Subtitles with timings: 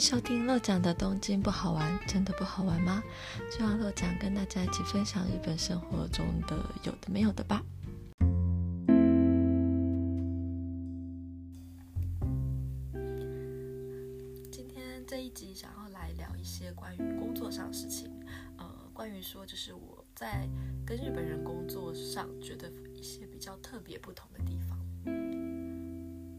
[0.00, 3.02] 收听乐讲的东京不好玩，真的不好玩吗？
[3.52, 7.62] 就让乐讲跟大家一起分享日本生活中的有的没有的吧。
[14.50, 18.10] 今天这一集想要来聊一些关于工作上的事情，
[18.56, 20.48] 呃，关于说就是我在
[20.86, 24.78] 跟日本人工作上觉得一些比较特别不同的地方。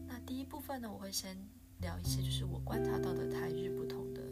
[0.08, 1.38] 那第一部分呢，我会先。
[1.82, 4.22] 聊一些就是我观察到的台日不同的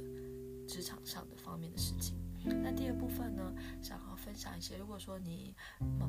[0.66, 2.16] 职场上的方面的事情。
[2.62, 5.54] 那第二部分呢，想要分享一些，如果说你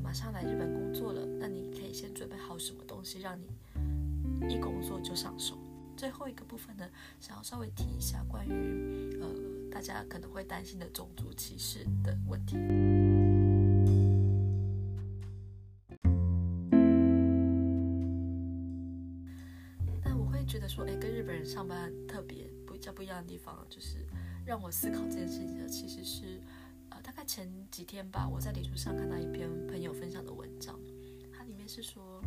[0.02, 3.50] 马上来日本工作了，那你可以先准备好什么东西，让你
[4.48, 5.58] 一工作就上手。
[5.98, 9.28] 最后一个部分呢，想要稍微提一下关于呃
[9.70, 12.56] 大家可能会担心的种族歧视的问题。
[21.46, 24.06] 上班特别不较不一样的地方，就是
[24.46, 26.42] 让我思考这件事情的，其实是，
[26.90, 30.80] 呃，大概前几天吧，我在脸书上看到一篇朋友分享的文章，
[31.32, 32.22] 它里面是说，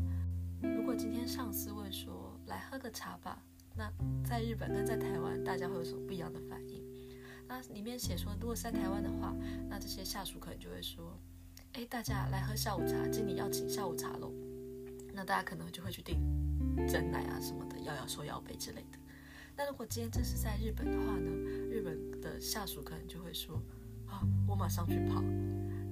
[0.63, 3.43] 如果今天上司问说，来喝个茶吧，
[3.77, 3.91] 那
[4.25, 6.83] 在日本跟在台湾，大家会有什么不一样的反应？
[7.47, 9.35] 那里面写说，如果是在台湾的话，
[9.69, 11.19] 那这些下属可能就会说，
[11.73, 14.33] 哎，大家来喝下午茶，经理要请下午茶喽，
[15.13, 16.19] 那大家可能就会去订。
[16.89, 18.99] 真奶啊什么的，摇摇手摇杯之类的。
[19.57, 21.31] 那如果今天这是在日本的话呢？
[21.71, 23.63] 日本的下属可能就会说
[24.07, 25.23] ：“啊，我马上去跑。”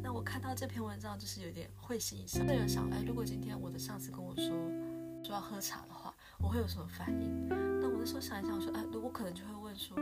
[0.03, 2.45] 那我看到这篇文章就是有点会心一笑。
[2.45, 4.45] 个人想，哎，如果今天我的上司跟我说
[5.23, 7.49] 说要喝茶的话，我会有什么反应？
[7.49, 9.97] 那我那时候想一想，我说，哎，我可能就会问说：“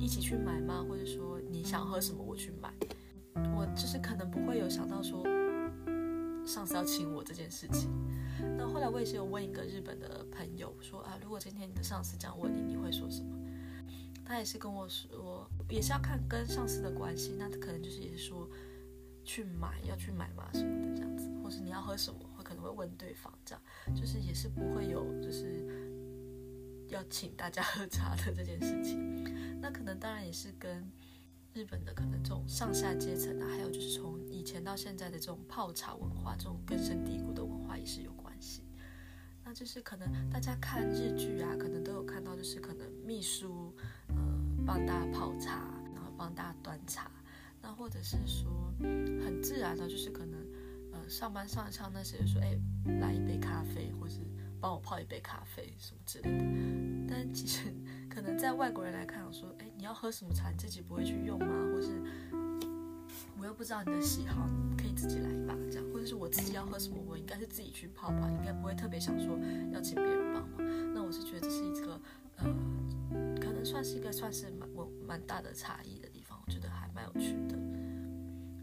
[0.00, 2.72] 一起去买吗？”或者说：“你想喝什么，我去买。”
[3.54, 5.22] 我就是可能不会有想到说。
[6.46, 7.90] 上司要请我这件事情，
[8.56, 11.00] 那后来我也是有问一个日本的朋友说，
[11.30, 13.38] 如果今天你的上司这样问你，你会说什么？
[14.24, 18.50] 他也是跟我说，也是要看跟上司的关系，那他可能就是也是说
[19.22, 23.62] 去买要去买嘛什么的这样子，或是你要喝什么，会可能会问对方这样，
[23.94, 25.64] 就是也是不会有就是
[26.88, 29.60] 要请大家 喝茶的这件事情。
[29.60, 30.90] 那可能当然也是跟。
[31.52, 38.12] 日本的可能这种上下阶层啊，还有就是从以前到现在的这种泡茶文化，这种根深蒂固的文化也是有。
[39.50, 43.74] 那就是可能大家看日剧啊，可能都有看到，就是可能秘书
[44.06, 44.14] 呃
[44.64, 47.10] 帮大家泡茶，然后帮大家端茶，
[47.60, 48.48] 那或者是说
[48.80, 50.38] 很自然的，就是可能
[50.92, 52.56] 呃上班上一上那些说，哎
[53.00, 54.20] 来一杯咖啡，或是
[54.60, 56.44] 帮我泡一杯咖啡什么之类的。
[57.08, 57.74] 但其实
[58.08, 59.66] 可能在外国人来看，说，哎。
[59.76, 61.46] 你要喝什么茶，你自己不会去用吗？
[61.72, 61.88] 或是
[63.36, 64.46] 我又不知道你的喜好，
[64.78, 65.56] 可以自己来吧，
[66.10, 66.16] 这样。
[66.16, 69.38] 或者是我自己要喝什么，我应该是自己去泡吧，应该不会特别想说
[69.72, 70.94] 要请别人帮忙。
[70.94, 72.00] 那我是觉得这是一个
[72.36, 72.44] 呃，
[73.40, 77.56] 可能算是一个算是蛮我蛮大的差异的地方，我觉得还蛮有趣的。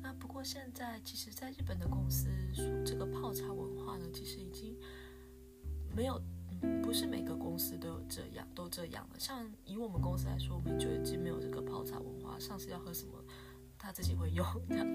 [0.02, 2.28] 那不过现在其实，在日本的公司，
[2.86, 4.76] 这个泡茶文化呢，其实已经
[5.96, 6.22] 没有。
[6.82, 9.20] 不是每个公司都有这样，都这样了。
[9.20, 12.36] 像以我们公司来说，我们就已经没有这个泡茶文化。
[12.40, 13.14] 上司要喝什么，
[13.78, 14.88] 他自己会用这样。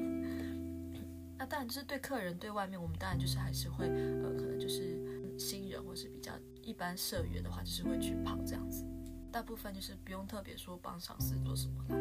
[1.42, 4.96] 那当然就是对客人、对外面，我们当然就是还是会，呃，可能就是
[5.36, 6.30] 新人或是比较
[6.62, 8.86] 一般社员的话，就是会去跑这样子。
[9.32, 11.96] 大部分就是不用特别说帮上司做什么啦。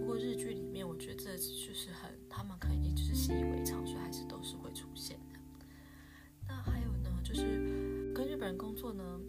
[0.00, 5.38] 不过日剧里面，我觉得这就是很，他们可以就是习以为常，所以还是都是会出现的。
[6.48, 8.12] 那还有呢，就是。
[8.12, 9.20] 跟日本人工作呢，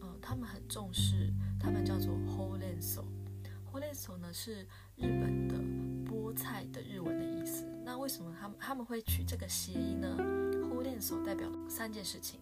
[0.00, 4.66] 呃，他们很重视，他们叫做 holenso，holenso 呢是
[4.96, 5.54] 日本的
[6.10, 7.64] 菠菜的日文的意思。
[7.96, 10.16] 为什么他们他们会取这个谐音呢
[10.70, 12.38] ？holenso 代表三件事情，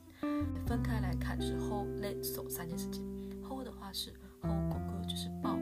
[0.67, 3.03] 分开来看是 holenso 三件事情。
[3.43, 5.54] ho 的话是 hogoku 就是报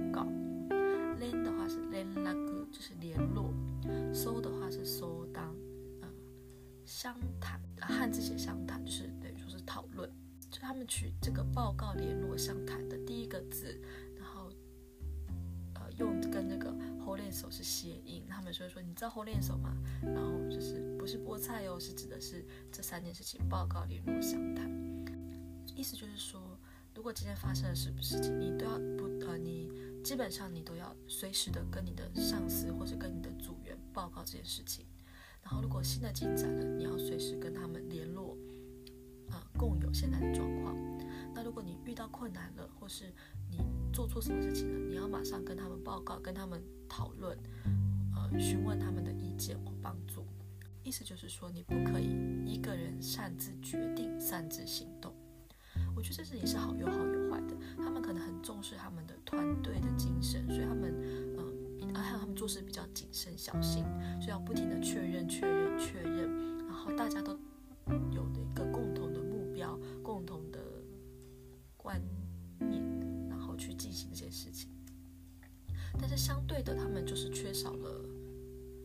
[17.32, 19.74] 手是谐音，他们所以说你知道 whole 练手吗？
[20.02, 24.70] 然后就是不是菠菜哦，是指的是这三件事情报告联络相谈，
[25.74, 26.40] 意思就是说，
[26.94, 29.70] 如果今天发生了什么事情，你都要不呃你
[30.04, 34.84] 基本上你都要随时的跟你的上司或者跟你的组员报告这件事情，
[35.42, 38.36] 然后如果新的进展了，你要随时跟他们联络。
[39.58, 40.76] 共有现在的状况。
[41.34, 43.12] 那如果你遇到困难了，或是
[43.50, 43.58] 你
[43.92, 46.62] 做错什么事情了，你要马上跟他们报告，跟他们
[46.92, 47.34] 讨论，
[48.14, 50.26] 呃，询问他们的意见或帮助。
[50.82, 52.10] 意思就是说，你不可以
[52.44, 55.10] 一个人擅自决定、擅自行动。
[55.96, 57.56] 我觉得这是也是好有好有坏的。
[57.78, 60.92] 他们可能很重视他们的团队的精神，所以他们
[61.80, 63.84] 嗯，还有他们做事比较谨慎小心，
[64.20, 67.38] 所以要不停的确认、确认、确认，然后大家都
[76.16, 78.04] 是相对的，他们就是缺少了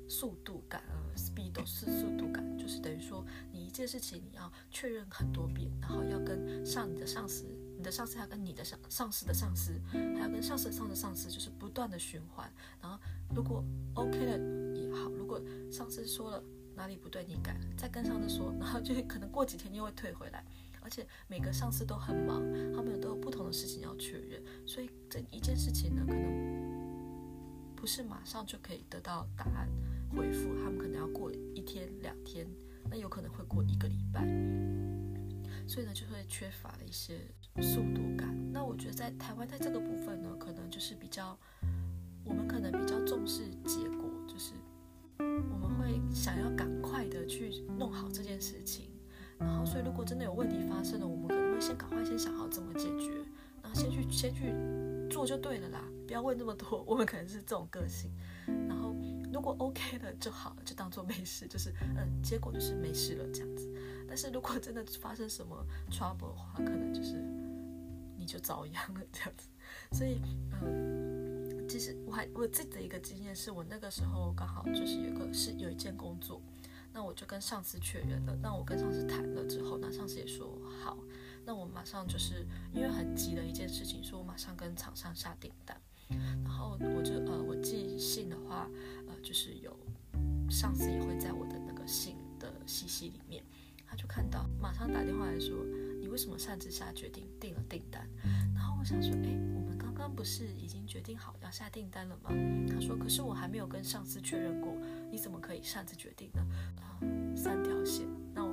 [0.08, 7.46] 速度感，呃，speed 是速度感，就是等于说你一件事情你要确认很多遍，然后要跟上你的上司，
[7.78, 12.50] 你的上司要跟你的上上司的上司，还要跟上司上的上司，就是不断的循环。
[12.82, 12.98] 然后
[13.36, 13.62] 如果
[13.96, 16.42] OK 了也好，如果上司说了
[16.76, 20.46] 哪里不对，你改，再跟上司说，然后就可能过几天又会退回来。
[20.80, 22.42] 而且每个上司都很忙，
[22.74, 25.77] 他们都有不同的事情要确认，所以这一件事情，
[27.88, 29.70] 是马上就可以得到答案
[30.16, 32.46] 回复，他们可能要过一天两天，
[32.90, 34.22] 那有可能会过一个礼拜，
[35.68, 37.20] 所以呢就会缺乏了一些
[37.62, 38.36] 速度感。
[38.52, 41.38] 那我觉得在台湾在这个部分呢，可能就是比较，
[42.26, 44.54] 我们可能比较重视结果，就是
[45.20, 48.90] 我们会想要赶快的去弄好这件事情，
[49.40, 53.12] 然后所以如果真的有问题发生了，我们可能会先赶快先想好怎么解决，
[53.62, 54.54] 然后先去先去
[55.10, 55.82] 做就对了啦。
[56.08, 58.12] 不要问那么多， 我们可能是这种个性。
[58.68, 58.96] 然后
[59.34, 63.70] 如果 OK 了就好了，就当做没事，就是嗯，结果就是没事了这样子。
[64.08, 67.22] 但是如果真的发生什么 trouble 的话，可能就是
[68.18, 69.50] 你就遭殃了这样子。
[69.92, 70.22] 所以
[70.64, 76.42] 嗯，其实我还我自己的一个经验是，我那个时候刚好就是有个是有一件工作，
[76.94, 78.34] 那我就跟上司确认了。
[78.42, 80.98] 那我跟上司谈了之后，那上司也说好，
[81.46, 85.78] 那我马上就是因为很急的一件事情，所以我马上跟厂商下订单。
[86.10, 88.70] 然后我就呃，我寄信的话，
[89.08, 89.78] 呃，就是有
[90.50, 93.44] 上司也会在我的那个信的信息里面，
[93.86, 95.66] 他就看到，马上打电话来说，
[96.00, 98.08] 你为什么擅自下决定订了订单？
[98.54, 102.32] 然后我想说，哎，我们刚刚不是已经决定好要下订单了吗？
[102.70, 104.74] 他说，可是我还没有跟上司确认过，
[105.12, 106.46] 你怎么可以擅自决定呢？
[106.82, 107.00] 啊，
[107.36, 108.52] 三条线，那我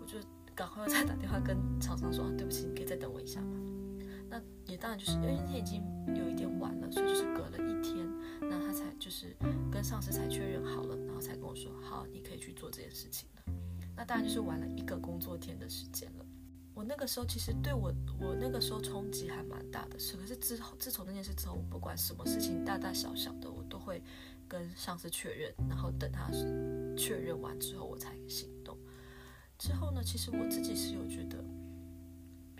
[0.00, 0.18] 我就
[0.54, 3.71] 赶快再打电话跟厂商说，对不起，你可以再等我一下吗？
[4.82, 5.80] 当然就是因为那天已经
[6.12, 8.04] 有一点晚了，所以就是隔了一天，
[8.40, 9.36] 那他才就是
[9.70, 13.54] 跟上司才确认好了，然后才跟我说好，你可以去做这件事情了。
[13.94, 16.26] 那当然就是晚了一个工作天的时间了。
[16.74, 24.02] 我那个时候其实对我我那个时候冲击还蛮大的，是可是之后自从那件事之后，我不管什么事情大大小小的，我都会
[24.48, 26.28] 跟上司确认，然后等他
[26.96, 28.76] 确认完之后我才行动。
[29.58, 31.38] 之后呢，其实我自己是有觉得。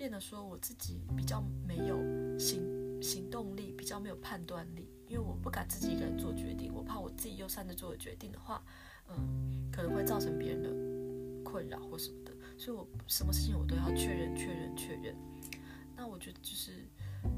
[0.03, 1.97] 变得说我自己比较没有
[2.37, 2.61] 行
[3.01, 8.61] 行动力，比较没有判断力，因为我不敢自己一个人做决定，我怕我自己又擅自做了决定的话，
[9.09, 15.15] 嗯，可能会造成别人的困扰或什么的，所以我什么事情我都要确认、确认、确认。
[15.97, 16.73] 那我觉得就是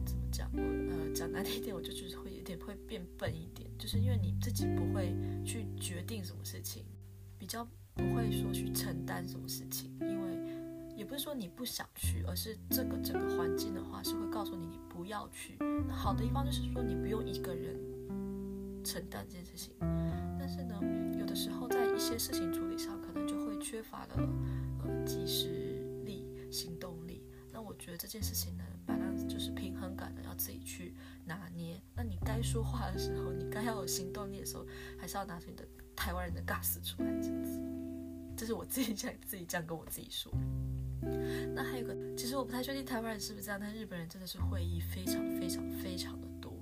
[0.06, 5.14] 怎么讲，我呃讲难听一点，我就觉得会有点会变笨一点，就是因为你自己不会
[5.44, 6.82] 去决定什么事情，
[7.38, 7.62] 比较
[7.92, 9.94] 不会说去承担什么事情，
[11.04, 15.54] 也不是说你不想去，而是这个整个环境的话是会告诉你你不要去。
[15.86, 17.78] 那好的一方就是说你不用一个人
[18.82, 19.74] 承担这件事情，
[20.38, 20.80] 但是呢，
[21.18, 24.14] 有的时候在一些事情处理上可能就会缺乏了
[24.82, 27.22] 呃及时力、行动力。
[27.52, 31.78] 那我觉得这件事情呢把它就是平衡感呢要自己去拿捏。
[31.94, 34.64] 那你该说话的时候，你该要有行动力的时候，
[34.98, 37.60] 还是要拿出你的台湾人的 gas 出来这样子。
[38.34, 40.32] 这是我自己在自己这样跟我自己说。
[41.54, 46.52] 那还有个，其实我不太确定台湾人是不是这样，但日本人真的是会议非常非常非常的多。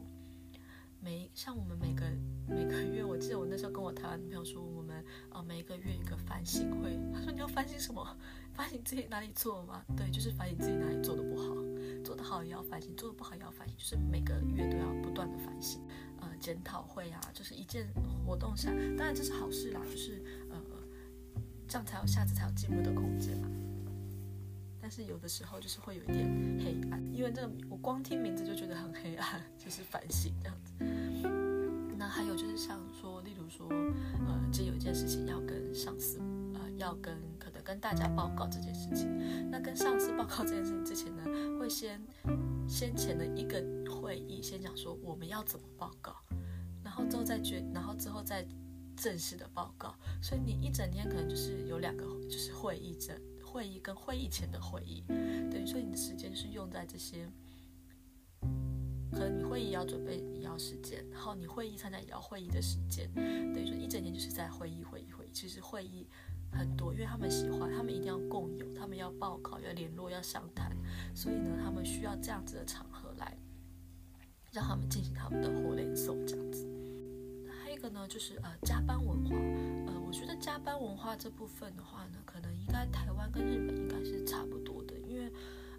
[1.00, 2.04] 每像我们每个
[2.46, 6.96] 每个月，我记得我那时候跟我台湾朋友说，我们啊每个月一个反省会。
[7.12, 8.16] 他说你要反省什么？
[8.52, 9.82] 反省自己哪里错了吗？
[9.96, 11.56] 对，就是反省自己哪里做的不好，
[12.04, 15.80] 做得好也要反省，做得不好也要反省，就是每个月都要不断的反省。
[16.20, 17.88] 呃，检讨会啊，就是一件
[18.24, 20.56] 活动下，当然这是好事啦，就是呃
[21.66, 23.48] 这样才有下次才有进步的空间嘛。
[24.92, 26.28] 是有的时候就是会有一点
[26.62, 30.74] 黑暗，因为这个我光听名字就觉得很黑暗，就是反省这样子。
[31.96, 36.18] 那还有就是像说，例如说，呃，这有一件事情要跟上司，
[36.52, 39.50] 呃，要跟可能跟大家报告这件事情。
[39.50, 41.22] 那跟上司报告这件事情之前呢，
[41.58, 41.98] 会先
[42.68, 46.14] 先前的一个会议，先讲说我们要怎么报告，
[46.84, 48.46] 然后之后再决，然后之后再
[48.94, 49.94] 正式的报告。
[50.20, 53.16] 所以你一整天可能就是有两个就是会议证。
[53.52, 55.04] 会议跟会议前的会议，
[55.50, 57.30] 等于说你的时间是用在这些，
[59.10, 65.30] 可能你会议要准备也要时间，然后你会议参加也要会议的时间，等于说一整天就是在会议会议会议。
[65.34, 66.08] 其实会议
[66.50, 70.74] 很多，因为他们喜欢，他们一定要共有，他们要报告，要联络，要商谈，
[71.14, 73.36] 所以呢，他们需要这样子的场合来
[74.50, 76.66] 让他们进行他们的活连送这样子。
[77.62, 79.36] 还有一个呢，就是呃加班文化，
[80.12, 85.32] 觉得加班文化这部分的话呢，可能应该台湾跟日本应该是差不多的，因为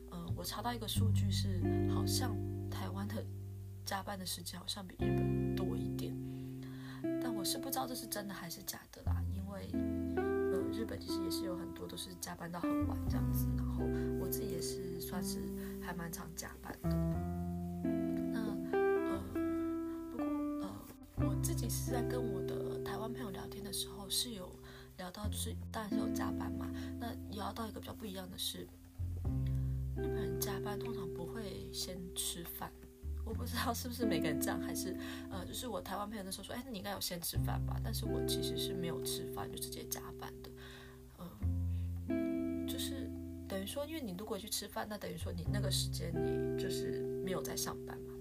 [0.10, 1.62] 呃我查到一个数据是，
[1.94, 2.36] 好像
[2.70, 3.24] 台湾的
[3.86, 6.14] 加班的时间好像比日本多一点，
[7.22, 9.70] 但我是不知道这是真的还是假的啦，因为。
[10.76, 13.86] 日本其实也是有很多都是加班到很晚这样子，然后
[14.20, 15.38] 我自己也是算是
[15.80, 16.90] 还蛮常加班的。
[18.34, 18.40] 那
[18.72, 19.24] 呃，
[20.12, 20.26] 不过
[20.62, 20.68] 呃，
[21.18, 22.33] 我自己是在跟我
[24.14, 24.50] 是有
[24.98, 26.70] 聊到，就是当然是有加班嘛。
[27.00, 28.68] 那聊到一个比较不一样的是，
[29.98, 32.72] 日本人加班通常不会先吃饭。
[33.26, 34.96] 我不知道是不是每个人这样，还是
[35.32, 37.80] 呃，就是我台湾朋友那时候说，哎，你应该有先吃饭吧？
[37.84, 40.52] 但是我其实是没有吃饭就直接加班的。
[42.10, 43.10] 嗯就是
[43.48, 48.14] 等于说，因为你如果去吃饭，那等于说你那个时间你就是没有在上班嘛。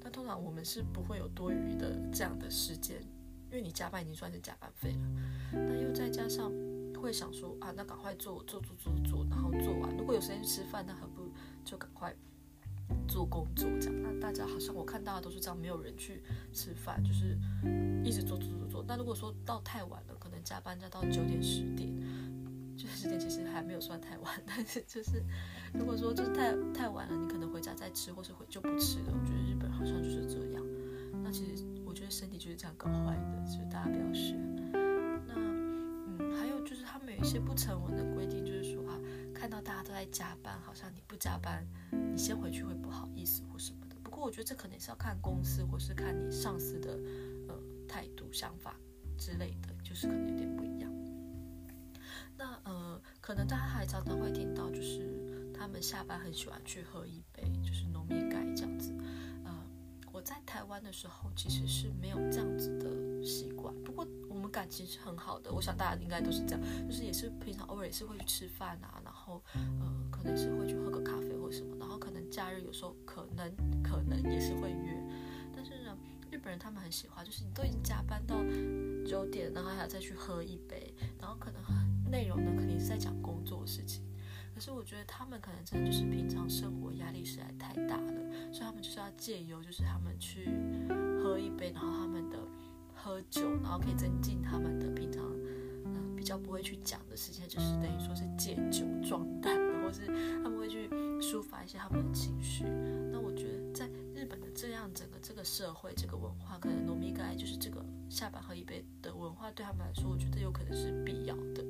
[0.00, 3.00] 但通常我们是不会有多余的这样的时间，
[3.50, 4.98] 因为你加班已经算是加班费了。
[5.52, 6.50] 那又再加上
[7.00, 9.96] 会想说啊，那赶快做做做做做，然后做完。
[9.96, 11.30] 如果有时间去吃饭，那何不
[11.64, 12.14] 就赶快
[13.06, 14.02] 做工作这样？
[14.02, 17.38] 那大家好像我看大家都是这样，没有人去吃饭，就是
[18.04, 18.84] 一直做做做做。
[18.86, 21.92] 那如果说到太晚了，可能加班加到九点十点。
[22.74, 25.22] 就是十点其实还没有算太晚， 但是就是
[25.74, 29.12] 如果说就是太太晚了，你可能回家再吃，或是回就不吃了。
[29.12, 30.64] 我觉得日本好像就是这样。
[31.22, 34.34] 那其实我觉得身体就是这样搞坏的，所以大家不要学。
[37.22, 38.98] 一些不成文的规定，就是说啊，
[39.32, 41.64] 看到大家都在加班，好像你不加班，
[42.12, 43.94] 你先回去会不好意思或什么的。
[44.02, 46.98] 不过我觉得这可能是要看公司或是看你上司的
[47.48, 48.74] 呃态度、想法
[49.16, 50.92] 之类的，就是可能有点不一样。
[52.36, 58.92] 那呃，可能大家还常常会听到，就是他们下班很喜欢去喝一杯，就是浓密盖这样子。
[59.44, 59.64] 呃，
[60.10, 64.04] 我在台湾的时候其实是没有这样子的习惯，不过
[64.52, 73.50] 感情是很好的，我想大家应该都是这样，就是也是平常偶尔也是会去吃饭啊，然后呃，可能是会去喝个咖啡或什么，然后可能假日有时候可能
[73.82, 75.02] 可能也是会约，
[75.56, 75.96] 但是呢，
[76.30, 78.36] 日本人他们很喜欢，就是你都已经加班到
[79.04, 81.62] 九点，然后还要再去喝一杯，然后可能。
[82.12, 84.04] 内容呢，肯定是在讲工作的事情，
[84.54, 90.44] 可是我觉得他们可能真的就是平常生活压力实在太大了，所以他们就是要借由就是他们去
[91.22, 92.36] 喝一杯，然后他们的
[93.02, 95.24] 喝酒，然后可以增进他们的平常
[95.84, 100.06] 嗯比较不会去讲的事情，就是等于说是借酒壮胆，或是
[100.42, 100.88] 他们会去
[101.20, 102.64] 抒发一些他们的情绪。
[103.10, 111.64] 那我觉得在日本的这样整个这个社会这个文化，可能农民盖就是这个下班喝一杯的文化，对他们来说，我觉得有可能是必要的。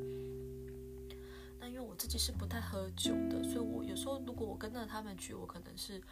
[1.58, 6.02] 那因为我自己是不太喝酒的，所以我有时候如果我跟着他们去，我可能是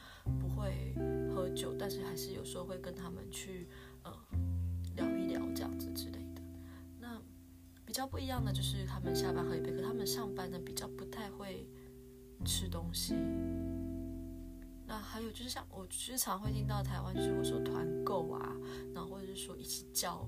[0.40, 0.94] 不会
[1.34, 3.66] 喝酒，但是还是有时候会跟他们去
[7.90, 11.68] 比较不一样的就是他们下班喝一杯，可他们上班呢比较不太会
[12.44, 13.14] 吃东西。
[14.86, 18.56] 那还有就是像我时常会听到台湾就是会说团购啊，
[18.94, 20.24] 然后或者是说一起叫，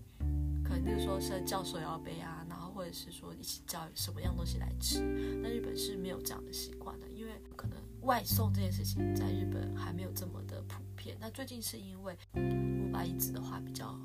[0.64, 2.44] 可能就是说是叫手摇杯啊。
[2.50, 5.00] 然后或者是说一起叫什么样东西来吃，
[5.40, 11.16] 那日本是没有这样的习惯的，因为可能外送这件事情在日本还没有这么的普遍。
[11.20, 13.96] 那最近是因为五百一子的话比较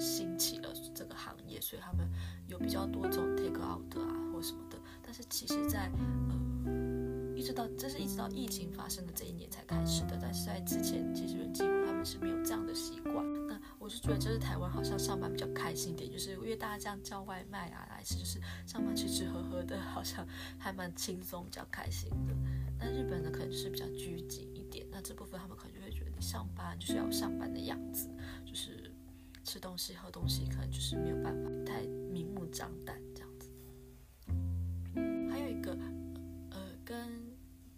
[0.00, 0.74] 兴起了
[1.60, 2.08] 所以他们
[2.46, 4.78] 有比较多这种 take out 啊或什么的。
[5.02, 5.90] 但是其实，在
[6.66, 13.24] 呃一直到这是一直到疫情发生的这一年才开始的，但是在之前其实几乎他们是没有这样的习惯。
[13.46, 20.26] 那我是觉得，就是台湾好像上班比较开心一点，就是因为大家这样叫外卖啊来吃，就是上班吃吃喝喝的，好像
[20.58, 22.34] 还蛮轻松，比较开心的。
[22.78, 24.86] 那日本呢，可能就是比较拘谨一点。
[24.90, 28.08] 那这部分他们可能就会觉得，你上班就是要上班的样子，
[29.44, 31.82] 吃东西、喝东西，可能就是没有办法太
[32.12, 33.50] 明目张胆这样子。
[35.30, 35.76] 还有一个，
[36.50, 36.96] 呃，跟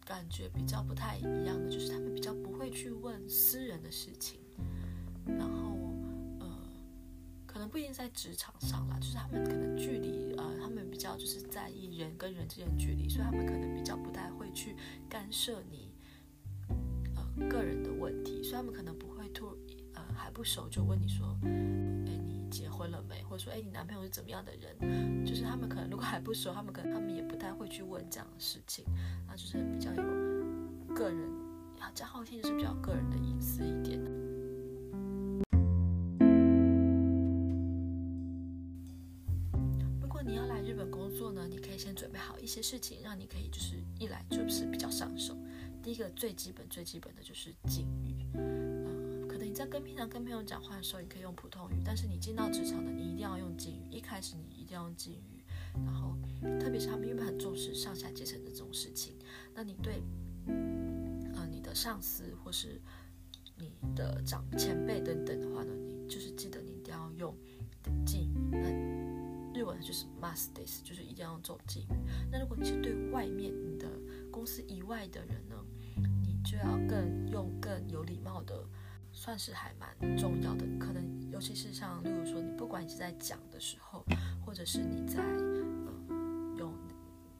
[0.04, 4.40] 感觉比较不太一样的，就是他们比较不会去问私人的事情，
[5.26, 5.76] 然后。
[6.40, 6.46] 呃
[7.46, 14.76] 可能不一定在职场上啦，就是他们可能距离，呃，他们比较就是在意人跟人之间的距离，所以他们可能比较不太会去
[15.08, 15.90] 干涉你，
[17.16, 19.05] 呃，个人的问题，所以他们可能不，
[20.16, 21.48] 还不熟就问你说，哎，
[22.26, 23.22] 你结婚了没？
[23.24, 25.24] 或者说，哎，你男朋友是怎么样的人？
[25.24, 28.84] 就是他们可能如果还不熟，他们可能他们也不太会去问这样的事情，
[29.26, 30.02] 那就是比较有
[30.94, 31.28] 个人，
[31.94, 34.10] 讲好听就是比较个人的隐私一点的。
[42.40, 45.36] 一些事情让你可以就是一来就是比较上手。
[45.82, 47.84] 第一个最基本最基本的就是敬。
[49.56, 53.86] 在跟平常跟朋友讲话的时候，你可以用普通语，但是你进到职场的，你一定要用敬语。
[53.90, 55.42] 一开始你一定要用敬语，
[55.82, 56.14] 然后
[56.60, 59.14] 特别是他们因为很重视上下阶层的这种事情，
[59.54, 60.02] 那你对
[61.34, 62.78] 呃你的上司或是
[63.56, 67.34] 你的长前辈等等的话呢，你就是记得你一定要用
[68.04, 68.50] 敬语。
[68.50, 71.96] 那日文就是 must this，就是一定要用这种敬语。
[72.30, 73.88] 那如果你是对外面你的
[74.30, 75.56] 公司以外的人呢，
[76.22, 78.62] 你就要更用更有礼貌的，
[79.16, 80.66] 算是还蛮重要的。
[80.78, 84.04] 可能尤其是像例如说，你不管是在讲的时候，
[84.44, 86.72] 或者是你在呃用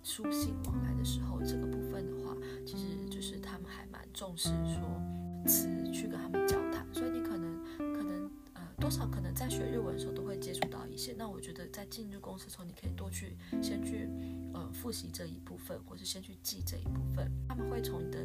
[0.03, 5.01] 书信往来的时候，这个部分的话，其实就是他们还蛮重视说
[5.47, 11.15] 词去跟他们交谈，所以你可能可能呃多少可能在学日文的时候都会接触到一些。
[11.17, 14.09] 那我觉得在进入公司的时候，你可以多去先去
[14.55, 17.31] 呃复习这一部分，或是先去记这一部分。
[17.49, 18.19] 他们会从你的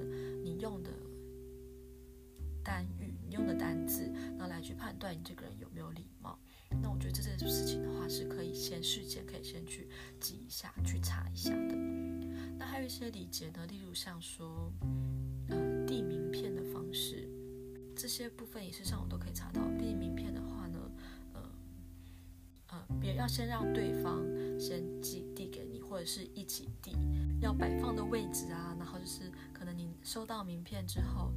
[0.43, 0.89] 你用的
[2.63, 3.00] 单语、
[3.31, 6.37] 用的单字，然后来去判断你这个人有没有礼貌。
[6.81, 11.75] 那我觉得这件事情的话，是可以先事先可以先去记一下，去查一下的。
[12.57, 14.71] 那还有一些礼节呢，例如像说
[15.49, 17.27] 呃递名片的方式，
[17.95, 19.61] 这些部分也是上网都可以查到。
[19.77, 20.79] 递名片的话呢，
[21.33, 21.41] 呃
[22.67, 24.23] 呃，别要先让对方
[24.57, 26.95] 先寄递给你，或者是一起递，
[27.41, 31.33] 要摆放的位置啊，然后就是可能你收到名片之后。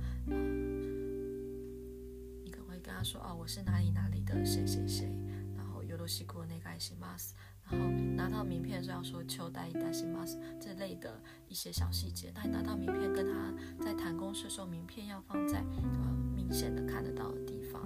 [3.05, 5.15] 说：“啊，我是哪里哪里的谁谁谁。”
[5.55, 7.33] 然后有罗西库那个爱心 mas，
[7.71, 12.33] 然后拿到名片是要说“秋代一代心 mas” 这类的一些小细节。
[12.35, 13.53] 那你拿到名片，跟他
[13.85, 17.83] 在谈公事的时候，名片要放在呃明显的看得到的地方。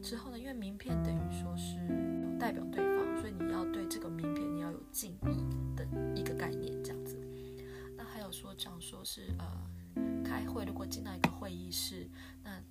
[0.00, 1.76] 之后呢，因为名片等于说是
[2.38, 5.44] 代表对方，所以你要对这个名片你要有敬意
[5.76, 7.18] 的一个概念，这样子。
[7.96, 9.44] 那还有说讲说是呃
[10.24, 12.08] 开会，如果进到一个会议室，
[12.44, 12.62] 那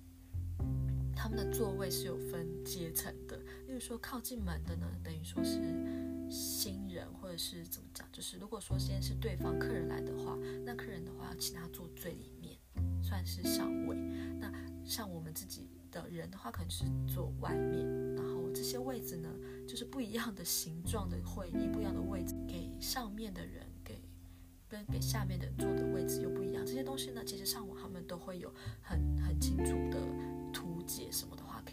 [1.28, 3.36] 他们的座位是有分阶层的，
[3.66, 5.60] 例如说靠近门的呢，等于说是
[6.30, 12.56] 新人，或者是怎么讲，就是如果说先是对方客人来的话，那客人的话要请他坐最里面，
[13.02, 13.94] 算是上位。
[14.40, 14.50] 那
[14.86, 17.86] 像我们自己的人的话，可能是坐外面。
[18.14, 19.28] 然后这些位置呢，
[19.66, 24.00] 就是不一样的形状的会议，不一样的位置，给上面的人给
[24.66, 26.64] 跟给下面的坐的位置又不一样。
[26.64, 29.98] 这些东西呢，其实上网他们都会有很很清楚的。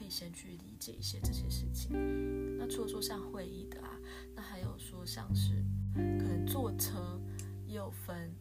[0.06, 2.58] 以先去理解一些这些事情。
[2.58, 3.98] 那除了说像会议的啊，
[4.36, 5.64] 那还有说像是
[5.94, 7.20] 可能坐车
[7.66, 8.34] 也有分。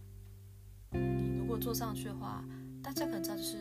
[0.92, 2.44] 你如果坐上去的话，
[2.83, 3.57] 大家可能知道就是，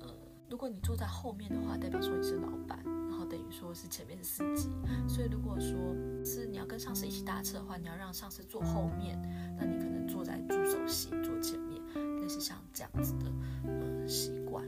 [0.00, 0.14] 呃，
[0.48, 4.68] 如果你坐在后面的话，代表说你是老板，然后等于说是前面是司机。
[5.08, 5.76] 所以如果说
[6.24, 9.20] 是你要跟上司一起搭车的话，你要让上司坐后面，
[9.58, 11.82] 那你可能坐在助手席坐前面，
[12.20, 13.32] 类似像这样子的
[13.64, 14.64] 呃习惯。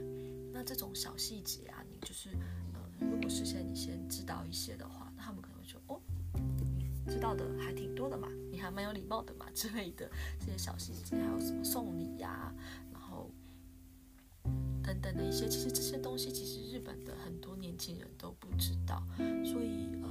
[0.51, 2.29] 那这种小细节啊，你就是，
[3.01, 5.99] 如果事先你先知道一些的话，那他们可能会说哦，
[7.07, 10.09] 知道的还挺多的嘛，你还蛮有礼貌的嘛之类的
[10.39, 12.53] 这些小细节，还有什么送礼呀，
[12.91, 13.31] 然后
[14.83, 19.03] 等等的一些，其实这些东西其实日本的很多年轻人都不知道，
[19.43, 20.09] 所以呃，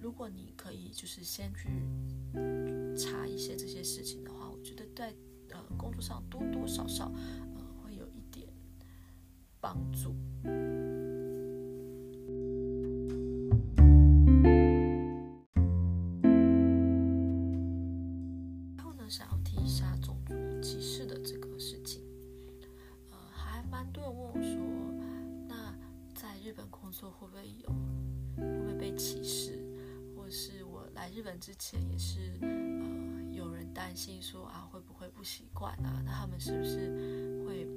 [0.00, 1.68] 如果你可以就是先去
[2.96, 5.14] 查一些这些事情的话，我觉得在
[5.50, 7.10] 呃工作上多多少少
[7.54, 8.48] 呃会有一点。
[9.62, 10.12] 帮助。
[34.02, 36.02] 心说啊，会不会不习惯啊？
[36.04, 37.68] 那他们是不是会？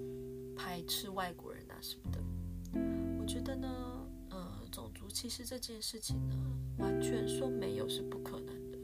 [0.57, 2.19] 排斥外国人啊什么的，
[3.19, 3.67] 我觉得呢，
[4.29, 6.35] 呃，种族歧视这件事情呢，
[6.77, 8.79] 完全说没有是不可能的。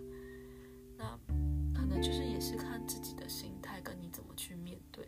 [0.97, 1.17] 那
[1.73, 5.07] 可能就是也是看自己的心态跟你怎么去面对。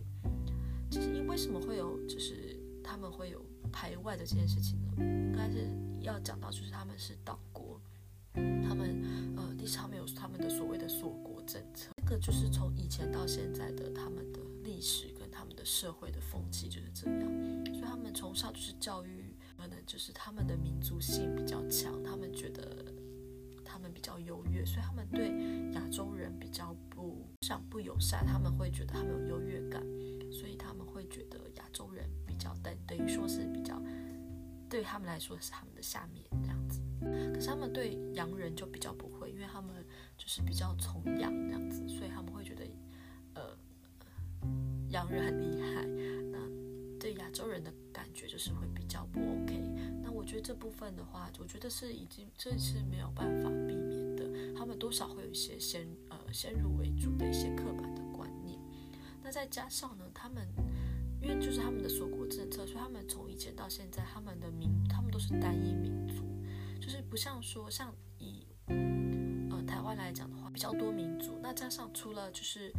[0.90, 4.94] 其实因为什么会有就是他们会有排外的这件事情呢？
[4.98, 5.68] 应该是
[6.00, 7.78] 要讲到就是他们是岛国，
[8.34, 15.64] 他们呃历史上面有他们的所谓的锁国政策，就是从以前到现在的他们的历史跟他们的。
[15.66, 17.22] 社会的风气就是这样，
[17.68, 22.94] 所以他们从小就是教育，可能就是他们的民族性比较强，他们觉得
[23.64, 29.82] 他们比较优越，所以他们对亚洲人比较不想不友善，他们会觉得他们有优越感，
[30.34, 33.82] 所以他们会觉得亚洲人比较等等于说是比较
[34.70, 36.82] 对他们来说是他们的下面这样子，
[37.34, 39.23] 可是他们对洋人就比较不会，
[40.24, 42.64] 就是比较崇洋这样子，所以他们会觉得。
[43.36, 43.58] 呃
[44.90, 45.84] 洋人很厉害，
[46.32, 46.38] 那
[47.00, 49.60] 对亚洲人的感觉就是会比较不 OK。
[50.04, 58.60] 那我觉得这部分的话，我觉得是已经这是没有办法避免的，他们多少会有一些先呃先入为主的一些刻板的观念。
[59.24, 60.48] 那再加上呢，他们
[61.20, 66.24] 因为就是他们的锁国政策，所以他们从以前到现在，他们的民他们都是单一民族，
[66.80, 67.92] 就是不像说像
[70.64, 71.38] 较多民族。
[71.42, 72.72] 那加上除了就是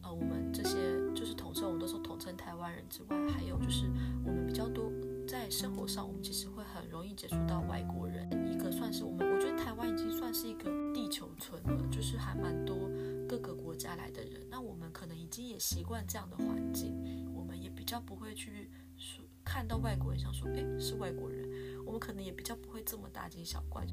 [0.00, 0.76] 呃我们这些
[1.12, 3.90] 就是统称，我们都说统称台湾人之外，还有就是
[4.24, 4.92] 我们比较多
[5.26, 8.30] 在生活上，我们其实会很容易接触到外国人。
[8.48, 12.88] 一个算是我们，我觉得台湾已经算是一个地球村了，就是还蛮多
[13.28, 14.46] 各个国家来的人。
[14.48, 16.94] 那我们可能已经也习惯这样的环境。
[17.34, 21.48] 我们也比较不会去说看到外国人想说，哎，是外国人。
[21.84, 23.84] 我们可能也比较不会这么大惊小怪。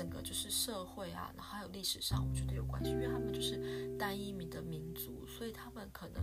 [0.00, 6.22] 整个就是社会啊，然后还有历史上，我觉得有关系，因为他们就是单一民的民族，所以他们可能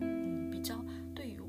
[0.00, 1.40] 嗯比较对于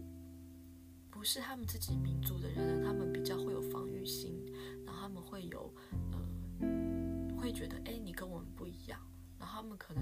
[1.11, 4.41] 不是他们自己民族的人，他们比较会有防御心，
[4.85, 5.69] 然后他们会有
[6.13, 8.97] 呃会觉得，哎，你跟我们不一样。
[9.37, 10.01] 然后他们可能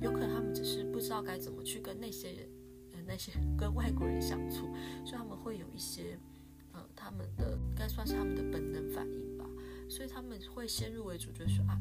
[0.00, 2.48] 有可能他们只是不知道该怎么去跟那些人。
[3.04, 4.72] 那些 跟外国人相处，
[5.04, 6.16] 所以他们会有一些，
[6.70, 9.44] 呃，他们的应该算是他们的本能反应吧。
[9.92, 11.78] 所以他们会先入为主，就说啊，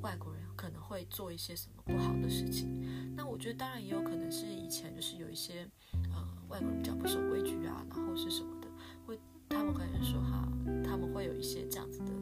[0.00, 3.16] 外国人可能会做一些什么不好的事情。
[3.16, 5.68] 那我觉得当然也有可能是以前就是有一些，
[6.14, 8.68] 呃，外国人比较不守规矩啊，然后是什么的，
[9.04, 10.48] 会他们可能说哈，
[10.84, 12.12] 他们会有一些这样子的，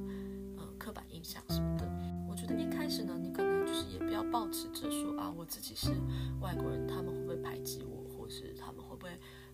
[0.57, 1.87] 呃，刻板印象什么的。
[2.27, 3.59] 我觉得一开始呢，你可能。
[3.68, 5.90] 就是也不要抱持着说啊，我自己是
[6.40, 9.11] 外国人，他们会不会排挤我，或是他们会不会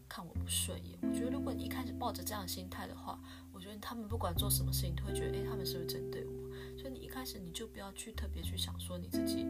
[0.08, 0.96] 看我不顺眼？
[1.02, 3.20] 我觉得如果你一开始抱着这样心态的话，
[3.54, 6.32] 我觉得他们不管做什么事情都会觉得，哎，他们是不是针对我？
[6.76, 9.46] 所以你一开始你就不要去特别去想说你自己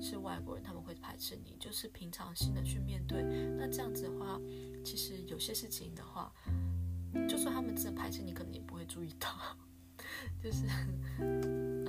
[0.00, 3.22] 是外国人，他们会排斥你，就是平常心的去面对。
[3.58, 4.38] 那这样子的话，
[4.84, 6.30] 其实有些事情的话，
[7.28, 9.28] 就算他们真的排斥你，可能也不会注意到，
[10.42, 10.64] 就是
[11.20, 11.88] 嗯。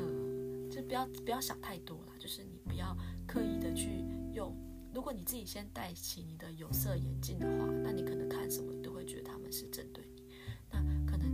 [0.69, 2.95] 就不要不要想太多了，就是你不要
[3.27, 4.55] 刻意的去用。
[4.93, 9.98] 如果你自己先戴起你的有色眼镜的话，那你可能看什么你都会觉得他们是针对。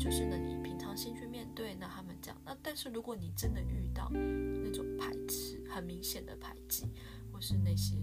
[0.05, 2.39] 就是呢，你平常心去面对，那他们这样。
[2.45, 6.85] 那但是如果你真的遇到那种排斥，很明显的排挤，
[7.33, 7.95] 或是那些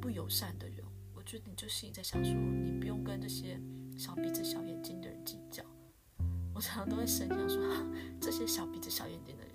[0.00, 0.78] 不友善的人，
[1.14, 3.60] 我觉得你就心里在想说，你不用跟这些
[3.98, 5.62] 小鼻子小眼睛的人计较。
[6.54, 7.62] 我常常都会深想说，
[8.18, 9.52] 这些小鼻子小眼睛的人。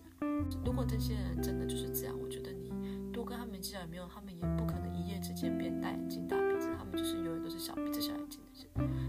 [0.63, 2.71] 如果这些人真的就是这样，我觉得你
[3.11, 9.08] 多跟他们计较也没有，他们也不可能一夜之间变大眼睛大鼻子，他们就是永远都是小鼻子小眼睛的人，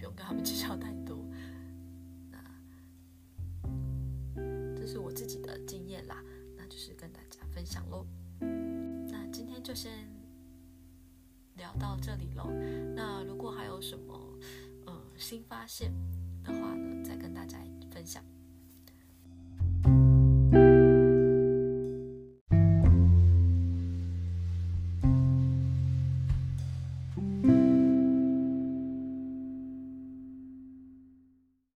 [0.00, 1.22] 不用跟他们计较太多。
[2.30, 2.38] 那
[4.74, 6.24] 这是我自己的经验啦，
[6.56, 8.06] 那就是跟大家分享喽。
[8.40, 10.08] 那今天就先
[11.56, 12.50] 聊到这里喽。
[12.96, 14.18] 那如果还有什么
[14.86, 15.92] 呃新发现？
[16.42, 17.58] 的话呢，再跟大家
[17.90, 18.24] 分享。